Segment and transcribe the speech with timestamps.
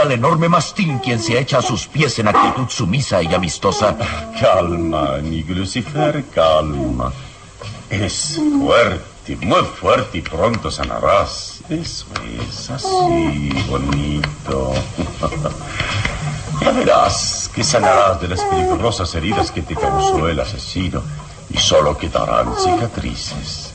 [0.00, 3.94] Al enorme mastín quien se echa a sus pies en actitud sumisa y amistosa.
[4.40, 7.12] Calma, amigo Lucifer, calma.
[7.90, 11.60] Eres fuerte, muy fuerte y pronto sanarás.
[11.68, 12.06] Eso
[12.40, 14.72] es así, bonito.
[16.62, 21.02] ya verás que sanarás de las peligrosas heridas que te causó el asesino
[21.50, 23.74] y solo quedarán cicatrices.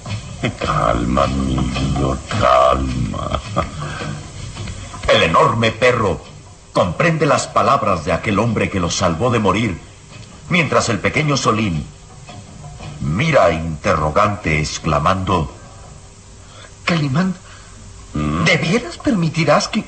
[0.59, 3.39] Calma, amigo, calma.
[5.13, 6.19] El enorme perro
[6.71, 9.79] comprende las palabras de aquel hombre que lo salvó de morir,
[10.49, 11.85] mientras el pequeño Solín
[12.99, 15.53] mira interrogante exclamando...
[16.83, 17.35] Calimán,
[18.13, 19.85] ¿de veras permitirás que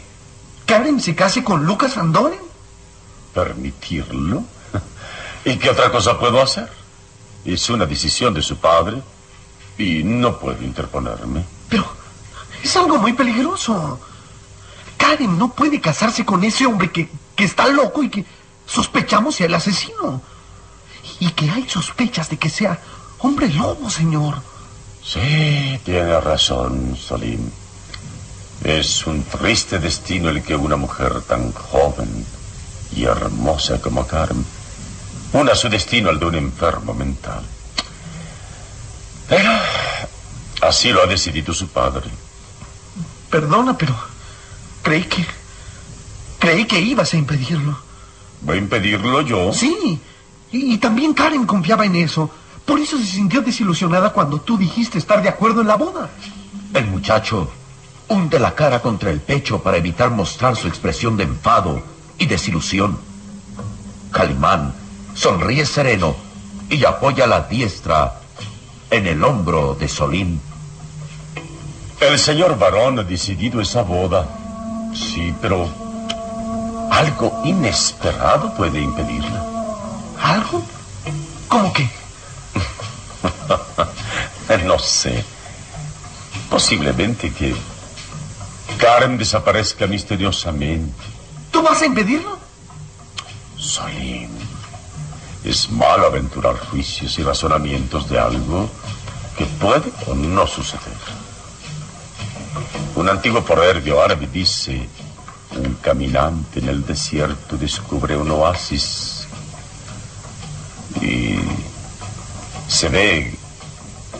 [0.67, 2.39] Karen se case con Lucas Andoren?
[3.33, 4.43] ¿Permitirlo?
[5.43, 6.69] ¿Y qué otra cosa puedo hacer?
[7.43, 9.01] Es una decisión de su padre
[9.79, 11.43] y no puedo interponerme.
[11.67, 11.83] Pero
[12.61, 13.99] es algo muy peligroso.
[15.05, 17.07] Karen no puede casarse con ese hombre que,
[17.37, 18.25] está loco y que
[18.65, 20.21] sospechamos sea el asesino.
[21.19, 22.79] Y que hay sospechas de que sea
[23.19, 24.41] hombre lobo, señor.
[25.03, 27.51] Sí, tiene razón, Salim.
[28.63, 32.25] Es un triste destino el que una mujer tan joven
[32.95, 34.43] y hermosa como Karen
[35.33, 37.43] una su destino al de un enfermo mental.
[39.29, 39.51] Pero
[40.61, 42.09] así lo ha decidido su padre.
[43.29, 44.14] Perdona, pero
[44.85, 45.25] Creí que...
[46.37, 47.75] Creí que ibas a impedirlo.
[48.47, 49.51] ¿Va a impedirlo yo?
[49.51, 49.99] Sí.
[50.51, 52.29] Y, también Karen confiaba en eso.
[52.65, 56.11] Por eso se sintió desilusionada cuando tú dijiste estar de acuerdo en la boda.
[56.75, 57.49] El muchacho
[58.07, 61.81] hunde la cara contra el pecho para evitar mostrar su expresión de enfado
[62.19, 62.99] y desilusión.
[64.11, 64.71] Calimán
[65.15, 66.15] sonríe sereno
[66.69, 68.19] y apoya la diestra
[68.91, 70.39] en el hombro de Solín.
[71.99, 74.44] El señor varón ha decidido esa boda.
[74.95, 75.69] Sí, pero
[76.89, 79.43] algo inesperado puede impedirla.
[80.21, 80.63] ¿Algo?
[81.49, 81.89] ¿Cómo que?
[84.65, 85.23] no sé.
[86.49, 87.53] Posiblemente que
[88.77, 91.03] Karen desaparezca misteriosamente.
[91.51, 92.37] ¿Tú vas a impedirlo?
[93.57, 94.29] Solim,
[95.43, 98.69] es malo aventurar juicios y razonamientos de algo
[99.37, 101.25] que puede o no suceder.
[102.95, 104.87] Un antiguo proverbio árabe dice,
[105.51, 109.27] un caminante en el desierto descubre un oasis
[111.01, 111.35] y
[112.67, 113.37] se ve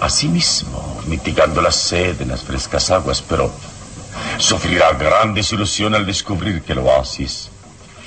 [0.01, 3.50] a sí mismo mitigando la sed en las frescas aguas, pero
[4.38, 7.50] sufrirá gran desilusión al descubrir que el oasis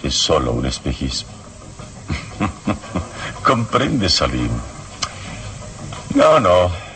[0.02, 1.30] es solo un espejismo.
[3.42, 4.50] ¿Comprende, Salim?
[6.14, 6.87] No, no.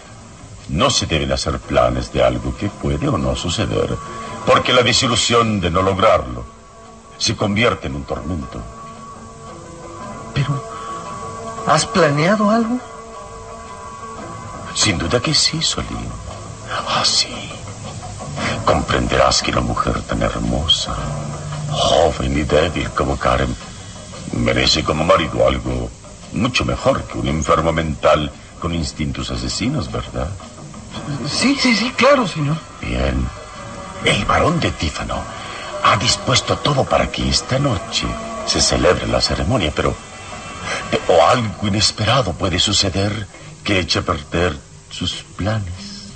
[0.72, 3.94] No se deben hacer planes de algo que puede o no suceder,
[4.46, 6.44] porque la desilusión de no lograrlo
[7.18, 8.58] se convierte en un tormento.
[10.32, 10.64] Pero,
[11.66, 12.78] ¿has planeado algo?
[14.74, 16.08] Sin duda que sí, Salim.
[16.88, 17.52] Ah, sí.
[18.64, 20.96] Comprenderás que una mujer tan hermosa,
[21.70, 23.54] joven y débil como Karen,
[24.32, 25.90] merece como marido algo
[26.32, 30.30] mucho mejor que un enfermo mental con instintos asesinos, ¿verdad?
[31.28, 32.56] Sí, sí, sí, claro, señor.
[32.80, 33.26] Bien.
[34.04, 35.22] El varón de Tífano
[35.84, 38.06] ha dispuesto todo para que esta noche
[38.46, 39.94] se celebre la ceremonia, pero...
[41.08, 43.26] O algo inesperado puede suceder
[43.64, 44.56] que eche a perder
[44.90, 46.10] sus planes.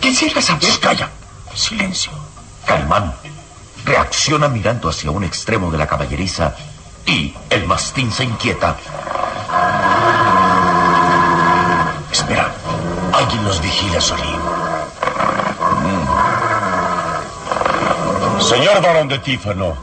[0.00, 0.78] Quisiera saber...
[0.80, 1.10] ¡Calla!
[1.54, 2.12] Silencio.
[2.66, 3.14] Calimán
[3.84, 6.54] reacciona mirando hacia un extremo de la caballeriza
[7.06, 8.76] y el mastín se inquieta.
[12.10, 12.52] Espera,
[13.16, 14.24] alguien los vigila, Solín.
[15.82, 16.26] Mm.
[18.40, 19.74] Señor varón de Tífano,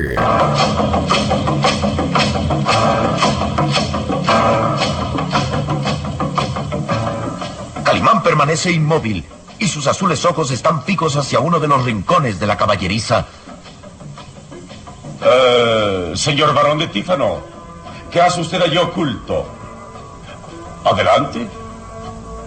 [8.42, 9.24] permanece inmóvil
[9.60, 13.24] y sus azules ojos están picos hacia uno de los rincones de la caballeriza.
[15.24, 17.38] Eh, señor varón de Tífano,
[18.10, 19.46] ¿qué hace usted allí oculto?
[20.84, 21.46] Adelante.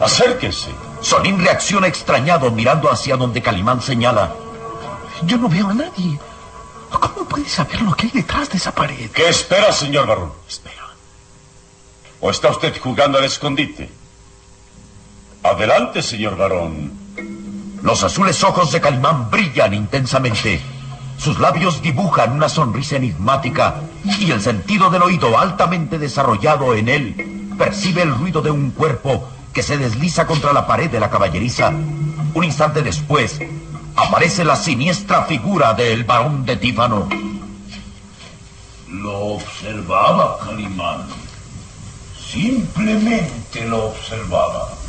[0.02, 0.72] Acérquese.
[1.00, 4.34] Solín reacciona extrañado mirando hacia donde Calimán señala.
[5.24, 6.20] Yo no veo a nadie.
[6.92, 9.10] ¿Cómo puede saber lo que hay detrás de esa pared?
[9.12, 10.34] ¿Qué espera, señor varón?
[10.46, 10.90] Espera.
[12.20, 13.90] ¿O está usted jugando al escondite?
[15.46, 16.92] Adelante, señor varón.
[17.84, 20.60] Los azules ojos de Calimán brillan intensamente.
[21.20, 23.76] Sus labios dibujan una sonrisa enigmática
[24.20, 29.30] y el sentido del oído altamente desarrollado en él percibe el ruido de un cuerpo
[29.54, 31.70] que se desliza contra la pared de la caballeriza.
[32.34, 33.40] Un instante después,
[33.96, 37.08] aparece la siniestra figura del varón de Tífano.
[38.90, 41.06] Lo observaba, Calimán.
[42.18, 44.85] Simplemente lo observaba.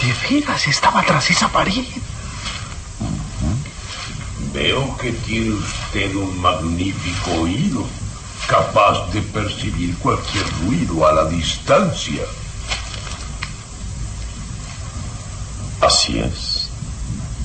[0.00, 1.84] De veras, estaba tras esa pared.
[4.52, 7.86] Veo que tiene usted un magnífico oído,
[8.46, 12.22] capaz de percibir cualquier ruido a la distancia.
[15.80, 16.68] Así es.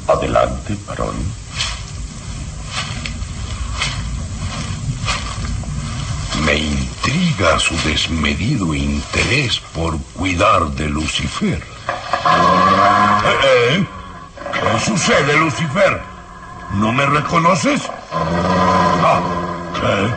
[0.07, 1.15] Adelante, varón.
[6.43, 11.74] Me intriga su desmedido interés por cuidar de Lucifer.
[13.25, 13.87] ¿Eh, eh?
[14.53, 16.01] ¿Qué sucede, Lucifer?
[16.73, 17.81] ¿No me reconoces?
[18.11, 19.21] Ah,
[19.73, 20.13] ¿Qué?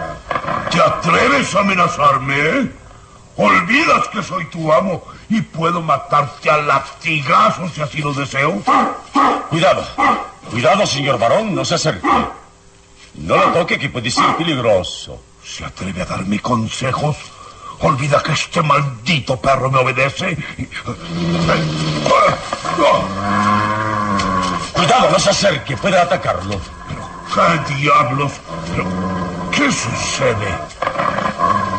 [0.71, 2.73] ¿Te atreves a amenazarme, eh?
[3.37, 8.63] ¿Olvidas que soy tu amo y puedo matarte a latigazos si así lo deseo?
[9.49, 9.87] Cuidado,
[10.51, 12.07] cuidado, señor varón, no se acerque.
[13.15, 15.23] No lo toque, que puede ser peligroso.
[15.45, 17.17] ¿Se atreve a darme consejos?
[17.81, 20.37] Olvida que este maldito perro me obedece.
[24.73, 26.61] Cuidado, no se acerque, puede atacarlo.
[26.89, 28.33] ¿Pero qué diablos?
[28.71, 28.85] ¿Pero
[29.53, 30.59] qué sucede?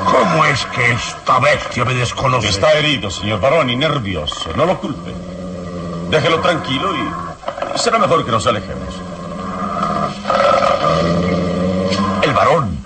[0.05, 2.47] ¿Cómo es que esta bestia me desconoce?
[2.47, 4.51] Está herido, señor varón, y nervioso.
[4.55, 5.13] No lo culpe.
[6.09, 8.95] Déjelo tranquilo y será mejor que nos alejemos.
[12.21, 12.77] El varón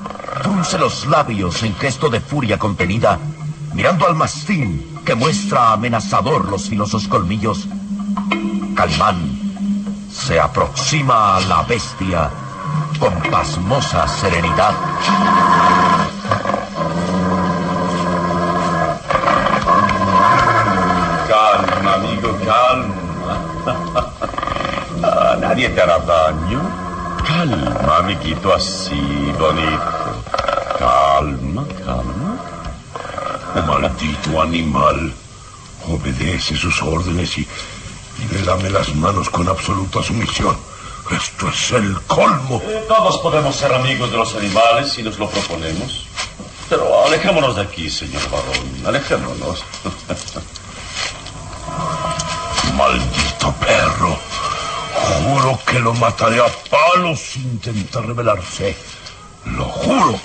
[0.64, 3.20] frunce los labios en gesto de furia contenida,
[3.74, 7.68] mirando al mastín que muestra amenazador los filosos colmillos.
[8.74, 9.18] Calimán
[10.10, 12.30] se aproxima a la bestia
[12.98, 14.74] con pasmosa serenidad.
[21.28, 24.14] Calma, amigo, calma.
[25.06, 26.62] Ah, nadie te hará daño.
[27.28, 30.03] Calma, amiguito, así, bonito.
[31.24, 32.36] Calma, calma.
[33.66, 35.14] Maldito animal.
[35.88, 40.58] Obedece sus órdenes y, y le lame las manos con absoluta sumisión.
[41.12, 42.62] Esto es el colmo.
[42.66, 46.08] Eh, todos podemos ser amigos de los animales si nos lo proponemos.
[46.70, 48.86] Pero alejémonos de aquí, señor varón.
[48.86, 49.64] Alejémonos.
[52.76, 54.18] Maldito perro.
[55.24, 58.76] Juro que lo mataré a palos si intenta rebelarse.
[59.46, 60.20] Lo juro.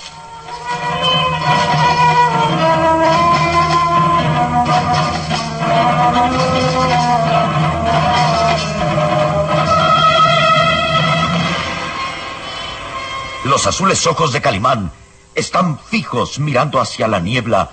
[13.59, 14.89] Los azules ojos de Calimán
[15.35, 17.69] están fijos mirando hacia la niebla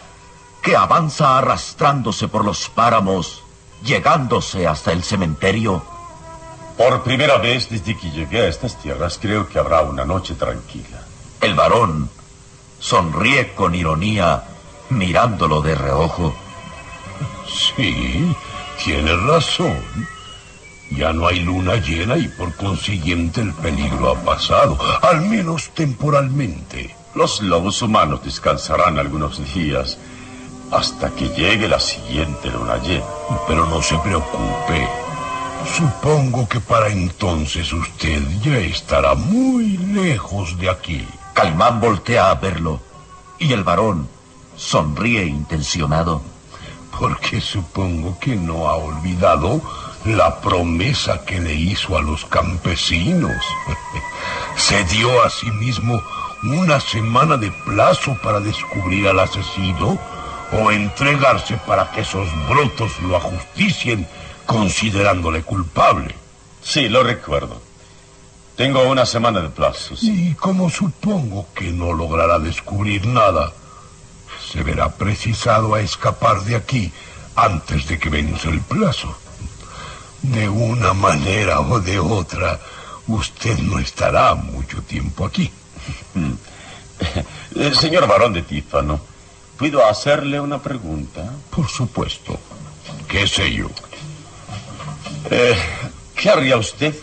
[0.61, 3.45] que avanza arrastrándose por los páramos,
[3.85, 5.85] llegándose hasta el cementerio.
[6.77, 11.07] Por primera vez desde que llegué a estas tierras creo que habrá una noche tranquila.
[11.41, 12.11] El varón
[12.81, 14.43] sonríe con ironía
[14.89, 16.35] mirándolo de reojo.
[17.47, 18.35] Sí,
[18.83, 20.16] tienes razón.
[20.91, 26.95] Ya no hay luna llena y por consiguiente el peligro ha pasado, al menos temporalmente.
[27.15, 29.99] Los lobos humanos descansarán algunos días
[30.71, 33.05] hasta que llegue la siguiente luna llena.
[33.49, 34.89] Pero no se preocupe.
[35.77, 41.07] Supongo que para entonces usted ya estará muy lejos de aquí.
[41.35, 42.81] Calimán voltea a verlo
[43.39, 44.09] y el varón
[44.57, 46.23] sonríe intencionado.
[46.99, 49.61] Porque supongo que no ha olvidado
[50.15, 53.37] la promesa que le hizo a los campesinos.
[54.57, 56.03] Se dio a sí mismo
[56.43, 59.99] una semana de plazo para descubrir al asesino
[60.53, 64.07] o entregarse para que esos brotos lo ajusticien
[64.47, 66.15] considerándole culpable.
[66.63, 67.61] Sí, lo recuerdo.
[68.57, 69.95] Tengo una semana de plazo.
[70.01, 73.53] Y como supongo que no logrará descubrir nada,
[74.51, 76.93] se verá precisado a escapar de aquí
[77.35, 79.15] antes de que vence el plazo.
[80.23, 82.59] De una manera o de otra,
[83.07, 85.51] usted no estará mucho tiempo aquí.
[87.55, 89.01] Eh, Señor varón de Tífano,
[89.57, 91.33] ¿puedo hacerle una pregunta?
[91.51, 92.39] Por supuesto.
[93.09, 93.69] ¿Qué sé yo?
[95.31, 95.57] Eh,
[96.15, 96.95] ¿Qué haría usted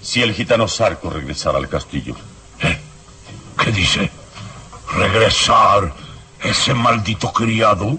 [0.00, 2.14] si el gitano Sarco regresara al castillo?
[2.60, 2.78] ¿Eh?
[3.62, 4.10] ¿Qué dice?
[4.96, 5.92] ¿Regresar
[6.42, 7.98] ese maldito criado?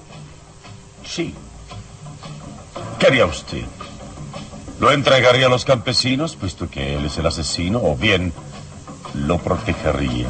[1.05, 1.33] Sí.
[3.00, 3.65] ¿Qué haría usted?
[4.79, 8.31] ¿Lo entregaría a los campesinos, puesto que él es el asesino, o bien
[9.13, 10.29] lo protegería?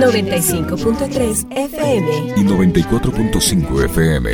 [0.00, 2.34] ...95.3 FM...
[2.34, 4.30] y 94.5 FM.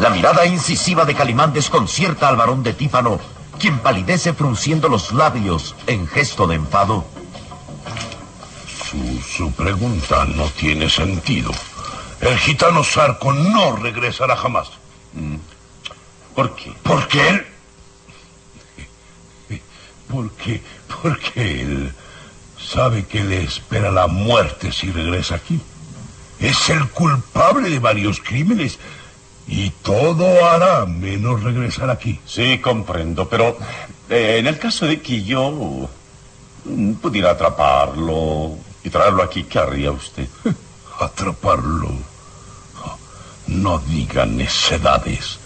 [0.00, 3.20] La mirada incisiva de Calimán desconcierta al varón de Tífano,
[3.62, 7.04] quien palidece frunciendo los labios en gesto de enfado.
[8.66, 11.52] Su, su pregunta no tiene sentido.
[12.20, 14.68] El gitano Sarco no regresará jamás.
[16.34, 16.74] ¿Por qué?
[16.82, 17.46] Porque él...
[20.08, 20.60] Porque,
[21.00, 21.94] porque él
[22.58, 25.60] sabe que le espera la muerte si regresa aquí.
[26.40, 28.80] Es el culpable de varios crímenes
[29.46, 32.20] y todo hará menos regresar aquí.
[32.24, 33.56] Sí, comprendo, pero
[34.08, 35.88] eh, en el caso de que yo
[36.64, 40.28] mm, pudiera atraparlo y traerlo aquí, ¿qué haría usted?
[41.00, 41.90] Atraparlo.
[43.46, 45.38] No digan necedades.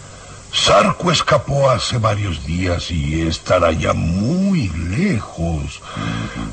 [0.53, 5.81] Sarco escapó hace varios días y estará ya muy lejos.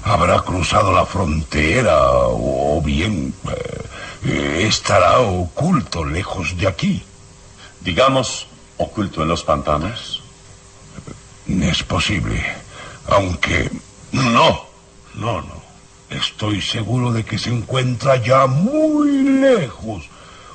[0.02, 3.34] Habrá cruzado la frontera o bien
[4.24, 7.04] eh, estará oculto lejos de aquí.
[7.84, 8.46] Digamos,
[8.78, 10.22] oculto en los pantanos.
[11.46, 12.42] Es posible,
[13.08, 13.70] aunque
[14.12, 14.66] no,
[15.14, 15.62] no, no.
[16.08, 20.08] Estoy seguro de que se encuentra ya muy lejos.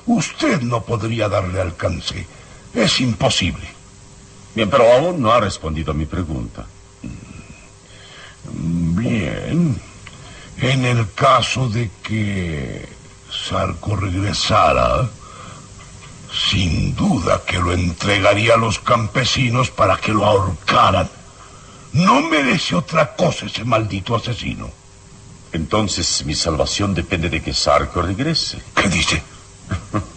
[0.07, 2.25] Usted no podría darle alcance.
[2.73, 3.67] Es imposible.
[4.55, 6.65] Bien, pero aún no ha respondido a mi pregunta.
[8.51, 9.79] Bien.
[10.57, 12.89] En el caso de que
[13.31, 15.09] Sarco regresara,
[16.39, 21.09] sin duda que lo entregaría a los campesinos para que lo ahorcaran.
[21.93, 24.69] No merece otra cosa ese maldito asesino.
[25.51, 28.61] Entonces mi salvación depende de que Sarko regrese.
[28.75, 29.21] ¿Qué dice?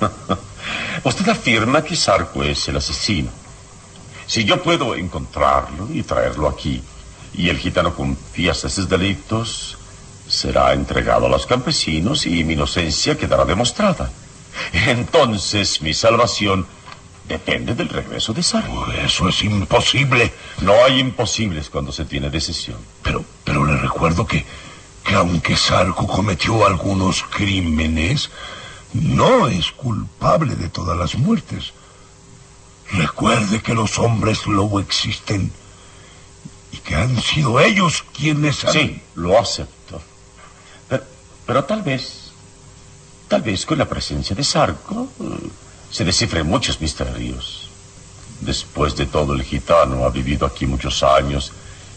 [1.04, 3.30] Usted afirma que Sarko es el asesino.
[4.26, 6.82] Si yo puedo encontrarlo y traerlo aquí,
[7.34, 9.78] y el gitano confiesa sus delitos,
[10.28, 14.10] será entregado a los campesinos y mi inocencia quedará demostrada.
[14.72, 16.66] Entonces mi salvación
[17.28, 18.86] depende del regreso de Sarko.
[18.86, 20.32] Oh, eso es imposible.
[20.60, 22.78] No hay imposibles cuando se tiene decisión.
[23.02, 24.44] Pero, pero le recuerdo que,
[25.04, 28.30] que aunque Sarko cometió algunos crímenes,
[28.92, 31.72] no es culpable de todas las muertes.
[32.90, 35.50] Recuerde que los hombres lobo existen
[36.72, 38.72] y que han sido ellos quienes han...
[38.72, 40.02] Sí, lo acepto.
[40.88, 41.04] Pero,
[41.46, 42.21] pero tal vez,
[43.32, 45.48] tal vez con la presencia de Sarko eh,
[45.90, 47.66] se descifren muchos misterios.
[48.42, 51.50] Después de todo, el gitano ha vivido aquí muchos años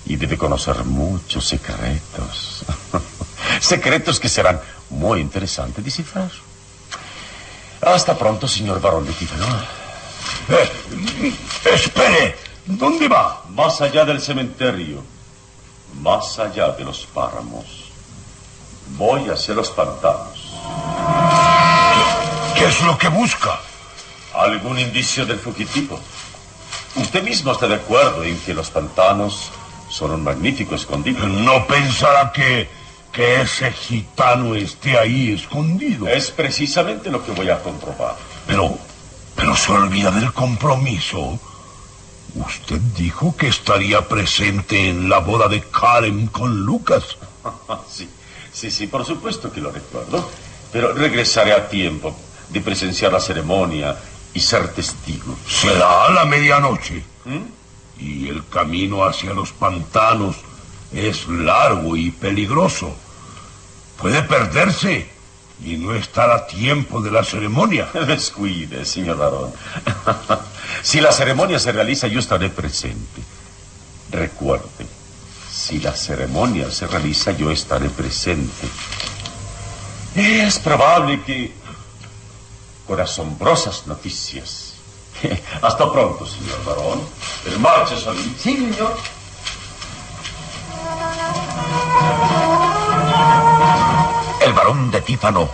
[0.06, 2.64] y debe conocer muchos secretos.
[3.60, 6.32] secretos que serán muy interesantes descifrar.
[7.82, 9.46] Hasta pronto, señor barón de Tífano.
[10.48, 11.34] Eh,
[11.66, 13.44] espere, ¿dónde va?
[13.50, 15.04] Más allá del cementerio,
[16.00, 17.92] más allá de los páramos.
[18.98, 20.95] Voy hacia los pantanos.
[22.66, 23.60] ¿Qué es lo que busca?
[24.34, 26.00] ¿Algún indicio del fugitivo?
[26.96, 29.52] Usted mismo está de acuerdo en que los pantanos
[29.88, 31.28] son un magnífico escondite.
[31.28, 32.68] No pensará que,
[33.12, 36.08] que ese gitano esté ahí escondido.
[36.08, 38.16] Es precisamente lo que voy a comprobar.
[38.48, 38.76] Pero,
[39.36, 41.40] pero se olvida del compromiso.
[42.34, 47.16] Usted dijo que estaría presente en la boda de Karen con Lucas.
[47.88, 48.10] sí,
[48.52, 50.28] sí, sí, por supuesto que lo recuerdo.
[50.72, 52.25] Pero regresaré a tiempo
[52.56, 53.98] de presenciar la ceremonia
[54.34, 55.38] y ser testigo.
[55.46, 57.04] Será a la medianoche.
[58.00, 60.38] Y el camino hacia los pantanos
[60.94, 62.96] es largo y peligroso.
[64.02, 65.10] Puede perderse
[65.66, 67.90] y no estar a tiempo de la ceremonia.
[68.08, 69.52] Descuide, señor varón.
[70.82, 73.22] si la ceremonia se realiza, yo estaré presente.
[74.12, 74.86] Recuerde,
[75.52, 78.68] si la ceremonia se realiza, yo estaré presente.
[80.16, 81.65] Es probable que
[82.88, 84.74] con asombrosas noticias.
[85.62, 87.02] Hasta pronto, señor varón.
[87.46, 88.36] El marcha, Solín.
[88.38, 88.96] Sí, señor.
[94.42, 95.50] El varón de Tífano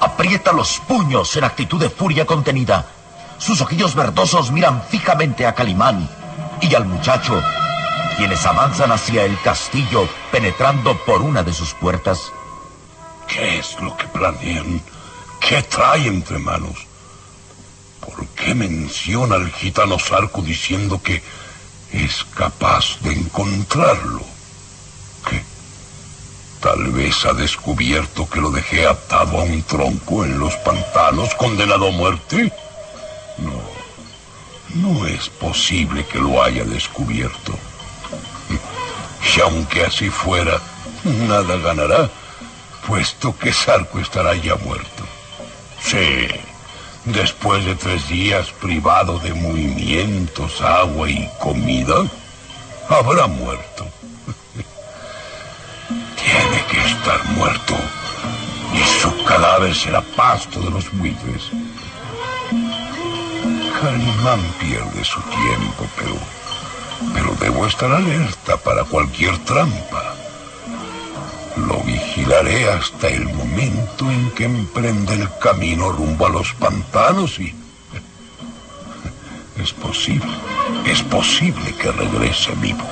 [0.00, 2.86] aprieta los puños en actitud de furia contenida.
[3.38, 6.08] Sus ojillos verdosos miran fijamente a Calimán
[6.60, 7.40] y al muchacho,
[8.16, 12.32] quienes avanzan hacia el castillo penetrando por una de sus puertas.
[13.26, 14.82] ¿Qué es lo que planean?
[15.48, 16.86] ¿Qué trae entre manos?
[18.00, 21.22] ¿Por qué menciona al gitano Sarco diciendo que
[21.92, 24.22] es capaz de encontrarlo?
[25.28, 25.42] ¿Qué?
[26.60, 31.88] Tal vez ha descubierto que lo dejé atado a un tronco en los pantanos, condenado
[31.88, 32.52] a muerte.
[33.38, 33.62] No,
[34.76, 37.52] no es posible que lo haya descubierto.
[39.34, 40.60] Y aunque así fuera,
[41.04, 42.10] nada ganará,
[42.86, 45.11] puesto que Sarco estará ya muerto.
[45.84, 46.28] Sí,
[47.04, 52.06] después de tres días privado de movimientos, agua y comida,
[52.88, 53.86] habrá muerto.
[55.88, 57.74] Tiene que estar muerto
[58.74, 61.50] y su cadáver será pasto de los buitres.
[63.80, 66.14] Calimán pierde su tiempo, pero,
[67.12, 70.11] pero debo estar alerta para cualquier trampa.
[71.56, 77.54] Lo vigilaré hasta el momento en que emprende el camino rumbo a los pantanos y...
[79.62, 80.32] Es posible,
[80.86, 82.82] es posible que regrese vivo.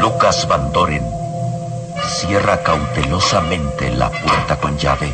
[0.00, 1.11] Lucas Van Doren
[2.32, 5.12] cierra cautelosamente la puerta con llave.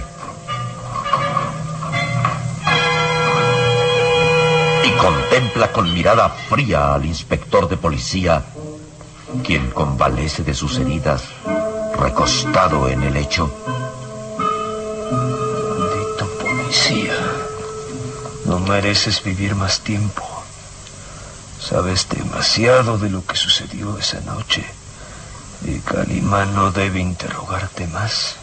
[4.84, 8.44] Y contempla con mirada fría al inspector de policía,
[9.42, 11.24] quien convalece de sus heridas,
[11.98, 13.52] recostado en el lecho.
[15.76, 17.18] Maldito policía.
[18.44, 20.22] No mereces vivir más tiempo.
[21.58, 24.77] Sabes demasiado de lo que sucedió esa noche.
[25.62, 28.36] Y Calimán no debe interrogarte más.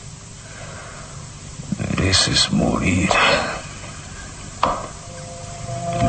[1.78, 3.10] Mereces morir.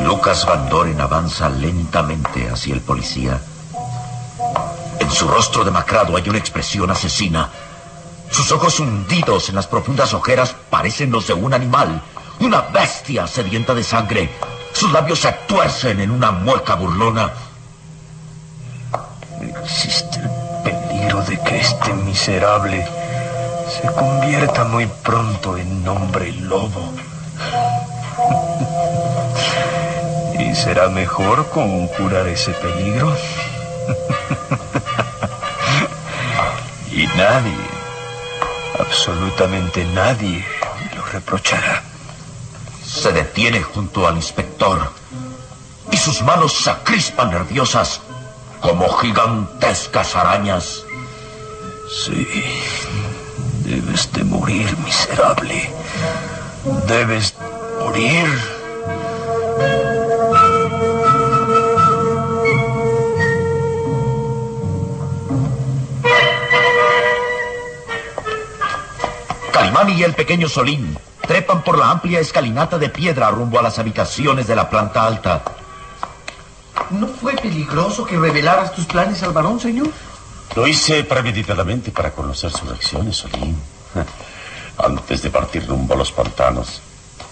[0.03, 3.39] Lucas Van Doren avanza lentamente hacia el policía.
[4.99, 7.49] En su rostro demacrado hay una expresión asesina.
[8.29, 12.01] Sus ojos hundidos en las profundas ojeras parecen los de un animal,
[12.39, 14.29] una bestia sedienta de sangre.
[14.73, 17.31] Sus labios se tuercen en una mueca burlona.
[19.63, 20.46] Existe
[21.27, 22.87] de que este miserable
[23.69, 26.93] se convierta muy pronto en hombre lobo.
[30.39, 33.13] ¿Y será mejor conjurar ese peligro?
[36.91, 37.57] y nadie,
[38.79, 40.45] absolutamente nadie,
[40.95, 41.83] lo reprochará.
[42.85, 44.89] Se detiene junto al inspector
[45.91, 47.99] y sus manos se acrispan nerviosas
[48.61, 50.86] como gigantescas arañas.
[51.89, 52.27] Sí,
[53.63, 55.69] debes de morir, miserable.
[56.85, 57.33] Debes
[57.79, 58.27] morir.
[69.53, 73.79] Calimán y el pequeño Solín trepan por la amplia escalinata de piedra rumbo a las
[73.79, 75.41] habitaciones de la planta alta.
[76.89, 79.87] ¿No fue peligroso que revelaras tus planes al varón, señor?
[80.55, 83.55] Lo hice premeditadamente para conocer sus reacciones, Solín.
[84.77, 86.81] Antes de partir rumbo a los pantanos,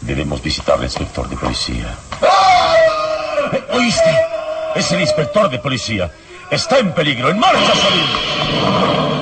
[0.02, 1.96] debemos visitar al inspector de policía.
[3.72, 4.18] ¿Oíste?
[4.76, 6.12] Es el inspector de policía.
[6.50, 7.30] Está en peligro.
[7.30, 9.16] ¡En marcha, Solín!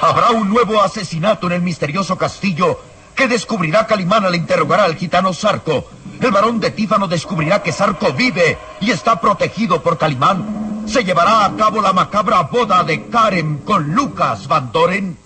[0.00, 2.80] Habrá un nuevo asesinato en el misterioso castillo
[3.16, 5.86] que descubrirá Calimán al interrogar al gitano Sarco.
[6.20, 10.84] El varón de Tífano descubrirá que Sarco vive y está protegido por Calimán.
[10.86, 15.16] Se llevará a cabo la macabra boda de Karen con Lucas Van Doren.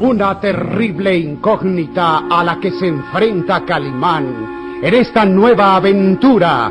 [0.00, 6.70] Una terrible incógnita a la que se enfrenta Calimán en esta nueva aventura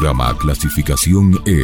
[0.00, 1.60] Programa clasificación E.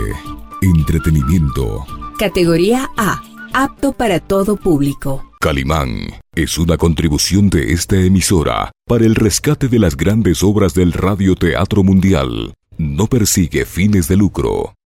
[0.60, 1.86] Entretenimiento.
[2.18, 3.22] Categoría A.
[3.54, 5.32] Apto para todo público.
[5.40, 10.92] Calimán es una contribución de esta emisora para el rescate de las grandes obras del
[10.92, 12.52] radioteatro mundial.
[12.76, 14.74] No persigue fines de lucro.